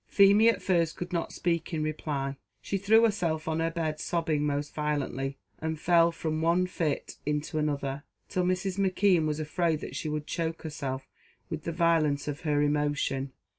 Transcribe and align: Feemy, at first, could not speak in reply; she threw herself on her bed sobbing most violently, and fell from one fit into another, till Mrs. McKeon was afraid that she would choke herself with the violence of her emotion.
Feemy, 0.07 0.49
at 0.49 0.63
first, 0.63 0.95
could 0.97 1.13
not 1.13 1.31
speak 1.31 1.75
in 1.75 1.83
reply; 1.83 2.35
she 2.59 2.79
threw 2.79 3.03
herself 3.03 3.47
on 3.47 3.59
her 3.59 3.69
bed 3.69 3.99
sobbing 3.99 4.43
most 4.47 4.73
violently, 4.73 5.37
and 5.59 5.79
fell 5.79 6.11
from 6.11 6.41
one 6.41 6.65
fit 6.65 7.17
into 7.23 7.59
another, 7.59 8.03
till 8.27 8.43
Mrs. 8.43 8.79
McKeon 8.79 9.27
was 9.27 9.39
afraid 9.39 9.79
that 9.81 9.95
she 9.95 10.09
would 10.09 10.25
choke 10.25 10.63
herself 10.63 11.07
with 11.51 11.65
the 11.65 11.71
violence 11.71 12.27
of 12.27 12.41
her 12.41 12.63
emotion. 12.63 13.31